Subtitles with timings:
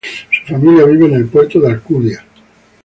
[0.47, 2.25] Su familia vive en el Puerto de Alcudia.